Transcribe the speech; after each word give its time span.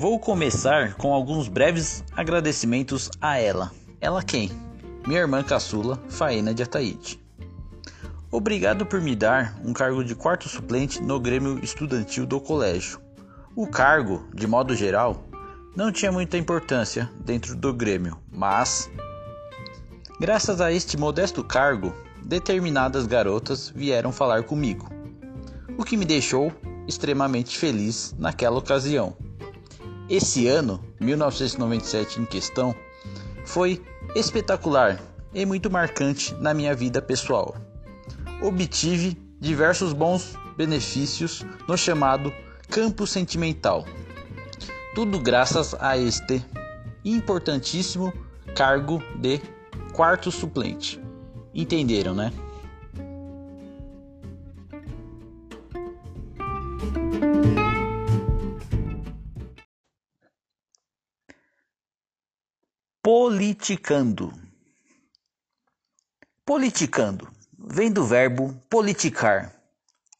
Vou 0.00 0.18
começar 0.18 0.94
com 0.94 1.12
alguns 1.12 1.46
breves 1.46 2.02
agradecimentos 2.16 3.10
a 3.20 3.36
ela. 3.36 3.70
Ela 4.00 4.22
quem? 4.22 4.50
Minha 5.06 5.20
irmã 5.20 5.42
caçula, 5.42 6.02
Faena 6.08 6.54
de 6.54 6.62
Ataíde. 6.62 7.20
Obrigado 8.30 8.86
por 8.86 8.98
me 8.98 9.14
dar 9.14 9.60
um 9.62 9.74
cargo 9.74 10.02
de 10.02 10.14
quarto 10.14 10.48
suplente 10.48 11.02
no 11.02 11.20
Grêmio 11.20 11.62
Estudantil 11.62 12.24
do 12.24 12.40
colégio. 12.40 12.98
O 13.54 13.66
cargo, 13.66 14.26
de 14.34 14.46
modo 14.46 14.74
geral, 14.74 15.22
não 15.76 15.92
tinha 15.92 16.10
muita 16.10 16.38
importância 16.38 17.10
dentro 17.22 17.54
do 17.54 17.70
Grêmio, 17.70 18.16
mas, 18.32 18.90
graças 20.18 20.62
a 20.62 20.72
este 20.72 20.96
modesto 20.96 21.44
cargo, 21.44 21.94
determinadas 22.24 23.06
garotas 23.06 23.68
vieram 23.68 24.12
falar 24.12 24.44
comigo, 24.44 24.88
o 25.76 25.84
que 25.84 25.94
me 25.94 26.06
deixou 26.06 26.50
extremamente 26.88 27.58
feliz 27.58 28.16
naquela 28.18 28.56
ocasião. 28.56 29.14
Esse 30.10 30.46
ano, 30.48 30.84
1997 31.00 32.20
em 32.20 32.26
questão, 32.26 32.74
foi 33.44 33.82
espetacular 34.14 35.00
e 35.32 35.46
muito 35.46 35.70
marcante 35.70 36.34
na 36.34 36.52
minha 36.52 36.74
vida 36.74 37.00
pessoal 37.00 37.54
obtive 38.40 39.16
diversos 39.38 39.92
bons 39.92 40.34
benefícios 40.56 41.44
no 41.68 41.76
chamado 41.76 42.32
campo 42.68 43.06
sentimental. 43.06 43.84
Tudo 44.94 45.18
graças 45.18 45.74
a 45.78 45.96
este 45.96 46.44
importantíssimo 47.04 48.12
cargo 48.54 49.02
de 49.16 49.40
quarto 49.92 50.30
suplente. 50.30 51.00
Entenderam, 51.54 52.14
né? 52.14 52.32
Politicando. 63.12 64.32
Politicando 66.46 67.28
vem 67.58 67.90
do 67.90 68.04
verbo 68.04 68.54
politicar, 68.70 69.52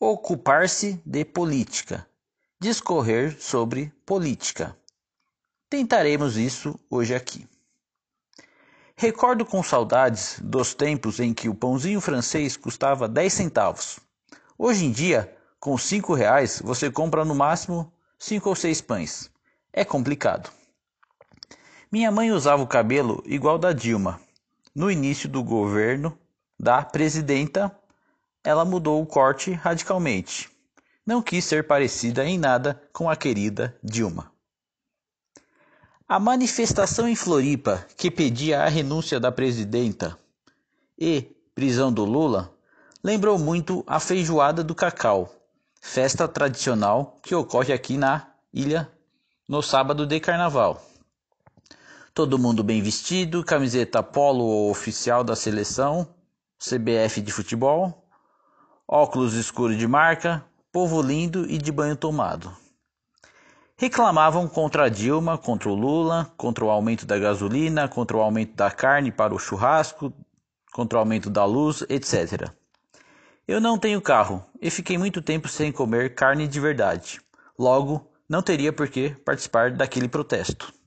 ocupar-se 0.00 1.00
de 1.06 1.24
política, 1.24 2.04
discorrer 2.60 3.40
sobre 3.40 3.92
política. 4.04 4.76
Tentaremos 5.68 6.36
isso 6.36 6.76
hoje 6.90 7.14
aqui. 7.14 7.48
Recordo 8.96 9.46
com 9.46 9.62
saudades 9.62 10.40
dos 10.42 10.74
tempos 10.74 11.20
em 11.20 11.32
que 11.32 11.48
o 11.48 11.54
pãozinho 11.54 12.00
francês 12.00 12.56
custava 12.56 13.06
10 13.06 13.32
centavos. 13.32 14.00
Hoje 14.58 14.84
em 14.84 14.90
dia, 14.90 15.32
com 15.60 15.78
5 15.78 16.12
reais, 16.12 16.60
você 16.60 16.90
compra 16.90 17.24
no 17.24 17.36
máximo 17.36 17.92
5 18.18 18.48
ou 18.48 18.56
6 18.56 18.80
pães. 18.80 19.30
É 19.72 19.84
complicado. 19.84 20.58
Minha 21.92 22.12
mãe 22.12 22.30
usava 22.30 22.62
o 22.62 22.68
cabelo 22.68 23.20
igual 23.26 23.58
da 23.58 23.72
Dilma, 23.72 24.20
no 24.72 24.88
início 24.88 25.28
do 25.28 25.42
governo 25.42 26.16
da 26.56 26.84
presidenta, 26.84 27.76
ela 28.44 28.64
mudou 28.64 29.02
o 29.02 29.06
corte 29.06 29.50
radicalmente. 29.50 30.48
Não 31.04 31.20
quis 31.20 31.44
ser 31.44 31.66
parecida 31.66 32.24
em 32.24 32.38
nada 32.38 32.80
com 32.92 33.10
a 33.10 33.16
querida 33.16 33.76
Dilma. 33.82 34.30
A 36.08 36.20
manifestação 36.20 37.08
em 37.08 37.16
Floripa 37.16 37.84
que 37.96 38.08
pedia 38.08 38.62
a 38.62 38.68
renúncia 38.68 39.18
da 39.18 39.32
presidenta 39.32 40.16
e 40.96 41.22
prisão 41.56 41.92
do 41.92 42.04
Lula 42.04 42.54
lembrou 43.02 43.36
muito 43.36 43.82
a 43.84 43.98
feijoada 43.98 44.62
do 44.62 44.76
cacau, 44.76 45.34
festa 45.80 46.28
tradicional 46.28 47.16
que 47.20 47.34
ocorre 47.34 47.72
aqui 47.72 47.96
na 47.96 48.28
ilha 48.52 48.88
no 49.48 49.60
sábado 49.60 50.06
de 50.06 50.20
carnaval. 50.20 50.89
Todo 52.12 52.38
mundo 52.38 52.64
bem 52.64 52.82
vestido, 52.82 53.44
camiseta 53.44 54.02
polo 54.02 54.68
oficial 54.68 55.22
da 55.22 55.36
seleção, 55.36 56.08
CBF 56.58 57.20
de 57.22 57.30
futebol, 57.30 58.04
óculos 58.86 59.34
escuros 59.34 59.78
de 59.78 59.86
marca, 59.86 60.44
povo 60.72 61.00
lindo 61.00 61.48
e 61.48 61.56
de 61.56 61.70
banho 61.70 61.94
tomado. 61.94 62.52
Reclamavam 63.76 64.48
contra 64.48 64.90
Dilma, 64.90 65.38
contra 65.38 65.68
o 65.68 65.74
Lula, 65.74 66.30
contra 66.36 66.64
o 66.64 66.70
aumento 66.70 67.06
da 67.06 67.16
gasolina, 67.16 67.88
contra 67.88 68.16
o 68.16 68.20
aumento 68.20 68.56
da 68.56 68.72
carne 68.72 69.12
para 69.12 69.32
o 69.32 69.38
churrasco, 69.38 70.12
contra 70.72 70.98
o 70.98 71.00
aumento 71.00 71.30
da 71.30 71.44
luz, 71.44 71.82
etc. 71.88 72.50
Eu 73.46 73.60
não 73.60 73.78
tenho 73.78 74.02
carro 74.02 74.44
e 74.60 74.68
fiquei 74.68 74.98
muito 74.98 75.22
tempo 75.22 75.48
sem 75.48 75.70
comer 75.70 76.16
carne 76.16 76.48
de 76.48 76.58
verdade. 76.58 77.20
Logo, 77.56 78.10
não 78.28 78.42
teria 78.42 78.72
por 78.72 78.88
que 78.88 79.10
participar 79.10 79.70
daquele 79.70 80.08
protesto. 80.08 80.79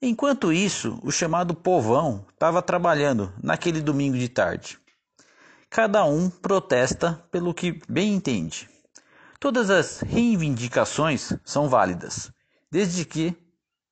Enquanto 0.00 0.52
isso, 0.52 1.00
o 1.02 1.10
chamado 1.10 1.52
povão 1.54 2.24
estava 2.32 2.62
trabalhando 2.62 3.32
naquele 3.42 3.80
domingo 3.80 4.16
de 4.16 4.28
tarde. 4.28 4.78
Cada 5.68 6.04
um 6.04 6.30
protesta 6.30 7.14
pelo 7.32 7.52
que 7.52 7.80
bem 7.88 8.14
entende. 8.14 8.70
Todas 9.40 9.70
as 9.70 10.00
reivindicações 10.00 11.32
são 11.44 11.68
válidas, 11.68 12.30
desde 12.70 13.04
que 13.04 13.36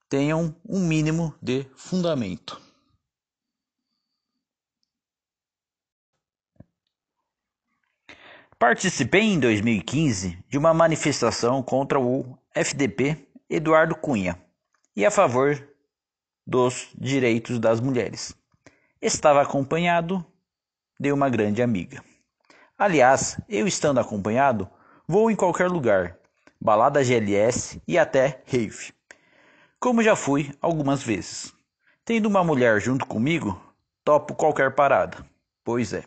tenham 0.09 0.55
um 0.65 0.79
mínimo 0.79 1.35
de 1.43 1.67
fundamento. 1.75 2.61
Participei 8.57 9.23
em 9.23 9.41
2015 9.41 10.39
de 10.49 10.57
uma 10.57 10.73
manifestação 10.73 11.63
contra 11.65 11.99
o 11.99 12.39
FDP 12.55 13.29
Eduardo 13.51 13.97
Cunha 13.97 14.41
e 14.95 15.05
a 15.05 15.11
favor 15.11 15.76
dos 16.47 16.89
direitos 16.97 17.59
das 17.59 17.81
mulheres. 17.81 18.35
Estava 19.03 19.43
acompanhado 19.43 20.25
de 20.99 21.13
uma 21.13 21.29
grande 21.29 21.63
amiga. 21.63 22.03
Aliás, 22.79 23.41
eu 23.49 23.67
estando 23.67 24.01
acompanhado, 24.01 24.69
vou 25.09 25.31
em 25.31 25.37
qualquer 25.37 25.69
lugar, 25.69 26.19
balada 26.61 27.03
GLS 27.03 27.81
e 27.87 27.99
até 27.99 28.43
rave. 28.47 28.93
Como 29.81 30.03
já 30.03 30.15
fui 30.15 30.55
algumas 30.61 31.03
vezes. 31.03 31.53
Tendo 32.05 32.27
uma 32.27 32.45
mulher 32.45 32.81
junto 32.81 33.07
comigo, 33.07 33.61
topo 34.05 34.35
qualquer 34.35 34.75
parada. 34.75 35.27
Pois 35.65 35.93
é. 35.93 36.05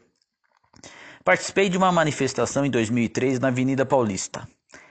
Participei 1.23 1.69
de 1.69 1.77
uma 1.77 1.91
manifestação 1.91 2.65
em 2.65 2.71
2003 2.71 3.39
na 3.39 3.49
Avenida 3.49 3.85
Paulista. 3.85 4.47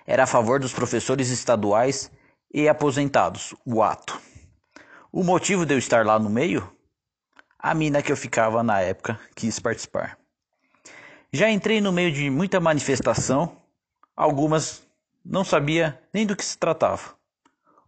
Era 0.07 0.25
a 0.25 0.27
favor 0.27 0.61
dos 0.61 0.73
professores 0.73 1.31
estaduais 1.31 2.11
e 2.53 2.69
aposentados, 2.69 3.55
o 3.65 3.83
ato. 3.83 4.28
O 5.11 5.25
motivo 5.25 5.65
de 5.65 5.73
eu 5.73 5.79
estar 5.79 6.05
lá 6.05 6.19
no 6.19 6.29
meio? 6.29 6.71
A 7.59 7.75
mina 7.75 8.03
que 8.03 8.13
eu 8.13 8.17
ficava 8.17 8.63
na 8.63 8.83
época 8.83 9.19
quis 9.35 9.59
participar. 9.59 10.19
Já 11.33 11.49
entrei 11.49 11.81
no 11.81 11.91
meio 11.91 12.13
de 12.13 12.29
muita 12.29 12.61
manifestação, 12.61 13.57
algumas 14.15 14.87
não 15.25 15.45
sabia 15.45 15.99
nem 16.13 16.27
do 16.27 16.37
que 16.37 16.45
se 16.45 16.59
tratava. 16.59 17.17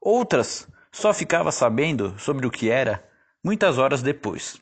Outras 0.01 0.67
só 0.91 1.13
ficava 1.13 1.53
sabendo 1.53 2.19
sobre 2.19 2.47
o 2.47 2.51
que 2.51 2.71
era 2.71 3.07
muitas 3.45 3.77
horas 3.77 4.01
depois. 4.01 4.59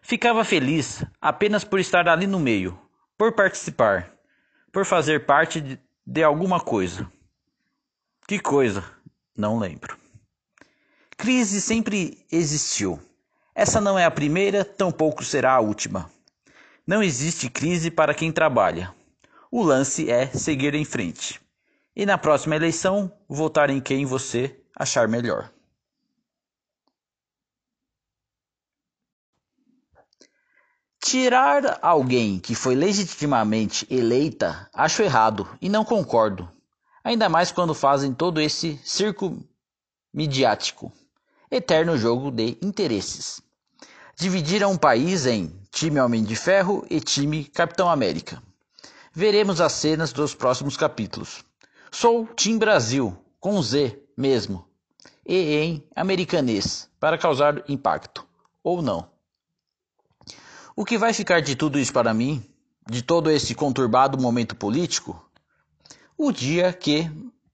Ficava 0.00 0.42
feliz 0.42 1.04
apenas 1.20 1.64
por 1.64 1.78
estar 1.78 2.08
ali 2.08 2.26
no 2.26 2.40
meio, 2.40 2.78
por 3.16 3.32
participar, 3.32 4.10
por 4.72 4.86
fazer 4.86 5.26
parte 5.26 5.60
de, 5.60 5.78
de 6.06 6.22
alguma 6.22 6.60
coisa. 6.60 7.06
Que 8.26 8.38
coisa? 8.38 8.82
Não 9.36 9.58
lembro. 9.58 10.03
Crise 11.16 11.60
sempre 11.60 12.26
existiu. 12.30 13.00
Essa 13.54 13.80
não 13.80 13.98
é 13.98 14.04
a 14.04 14.10
primeira, 14.10 14.64
tampouco 14.64 15.24
será 15.24 15.54
a 15.54 15.60
última. 15.60 16.10
Não 16.86 17.02
existe 17.02 17.48
crise 17.48 17.90
para 17.90 18.14
quem 18.14 18.32
trabalha. 18.32 18.94
O 19.50 19.62
lance 19.62 20.10
é 20.10 20.26
seguir 20.26 20.74
em 20.74 20.84
frente. 20.84 21.40
E 21.94 22.04
na 22.04 22.18
próxima 22.18 22.56
eleição, 22.56 23.12
votar 23.28 23.70
em 23.70 23.80
quem 23.80 24.04
você 24.04 24.60
achar 24.76 25.06
melhor. 25.06 25.50
Tirar 31.00 31.78
alguém 31.80 32.40
que 32.40 32.54
foi 32.54 32.74
legitimamente 32.74 33.86
eleita 33.88 34.68
acho 34.74 35.02
errado 35.02 35.48
e 35.60 35.68
não 35.68 35.84
concordo. 35.84 36.50
Ainda 37.04 37.28
mais 37.28 37.52
quando 37.52 37.74
fazem 37.74 38.12
todo 38.12 38.40
esse 38.40 38.80
circo 38.82 39.38
midiático 40.12 40.92
eterno 41.54 41.96
jogo 41.96 42.32
de 42.32 42.58
interesses. 42.60 43.40
Dividiram 44.16 44.72
o 44.72 44.78
país 44.78 45.24
em 45.24 45.56
time 45.70 46.00
Homem 46.00 46.24
de 46.24 46.34
Ferro 46.34 46.84
e 46.90 46.98
time 46.98 47.44
Capitão 47.44 47.88
América. 47.88 48.42
Veremos 49.12 49.60
as 49.60 49.72
cenas 49.72 50.12
dos 50.12 50.34
próximos 50.34 50.76
capítulos. 50.76 51.44
Sou 51.92 52.26
Team 52.26 52.58
Brasil, 52.58 53.16
com 53.38 53.62
Z 53.62 53.96
mesmo, 54.16 54.66
e 55.24 55.54
em 55.54 55.88
americanês, 55.94 56.90
para 56.98 57.16
causar 57.16 57.62
impacto, 57.68 58.26
ou 58.60 58.82
não. 58.82 59.08
O 60.74 60.84
que 60.84 60.98
vai 60.98 61.12
ficar 61.12 61.40
de 61.40 61.54
tudo 61.54 61.78
isso 61.78 61.92
para 61.92 62.12
mim, 62.12 62.44
de 62.90 63.00
todo 63.00 63.30
esse 63.30 63.54
conturbado 63.54 64.20
momento 64.20 64.56
político? 64.56 65.24
O 66.18 66.32
dia 66.32 66.72
que 66.72 67.08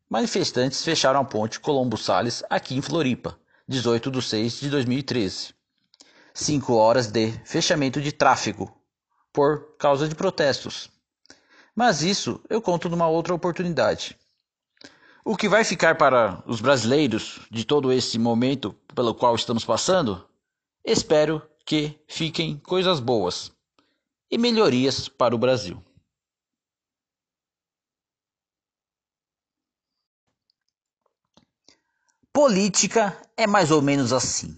manifestantes 0.08 0.82
fecharam 0.82 1.20
a 1.20 1.24
ponte 1.24 1.60
Colombo 1.60 1.98
Salles 1.98 2.42
aqui 2.48 2.74
em 2.74 2.80
Floripa, 2.80 3.38
18 3.70 4.10
de 4.10 4.20
6 4.20 4.60
de 4.62 4.68
2013. 4.68 5.54
Cinco 6.34 6.74
horas 6.74 7.06
de 7.06 7.30
fechamento 7.44 8.00
de 8.00 8.10
tráfego 8.10 8.68
por 9.32 9.76
causa 9.78 10.08
de 10.08 10.14
protestos. 10.16 10.90
Mas 11.72 12.02
isso 12.02 12.40
eu 12.50 12.60
conto 12.60 12.88
numa 12.88 13.06
outra 13.06 13.32
oportunidade. 13.32 14.18
O 15.24 15.36
que 15.36 15.48
vai 15.48 15.62
ficar 15.62 15.96
para 15.96 16.42
os 16.48 16.60
brasileiros 16.60 17.42
de 17.48 17.64
todo 17.64 17.92
esse 17.92 18.18
momento 18.18 18.74
pelo 18.92 19.14
qual 19.14 19.36
estamos 19.36 19.64
passando? 19.64 20.26
Espero 20.84 21.40
que 21.64 21.96
fiquem 22.08 22.56
coisas 22.58 22.98
boas 22.98 23.52
e 24.28 24.36
melhorias 24.36 25.06
para 25.06 25.32
o 25.32 25.38
Brasil. 25.38 25.80
Política 32.42 33.14
é 33.36 33.46
mais 33.46 33.70
ou 33.70 33.82
menos 33.82 34.14
assim: 34.14 34.56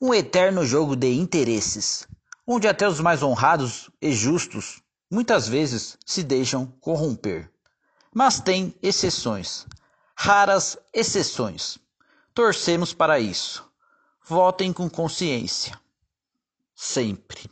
um 0.00 0.14
eterno 0.14 0.64
jogo 0.64 0.94
de 0.94 1.12
interesses, 1.12 2.06
onde 2.46 2.68
até 2.68 2.86
os 2.86 3.00
mais 3.00 3.20
honrados 3.20 3.90
e 4.00 4.12
justos 4.12 4.80
muitas 5.10 5.48
vezes 5.48 5.98
se 6.06 6.22
deixam 6.22 6.66
corromper. 6.80 7.50
Mas 8.14 8.38
tem 8.38 8.72
exceções, 8.80 9.66
raras 10.14 10.78
exceções. 10.92 11.78
Torcemos 12.32 12.94
para 12.94 13.18
isso. 13.18 13.68
Votem 14.24 14.72
com 14.72 14.88
consciência. 14.88 15.76
Sempre. 16.76 17.50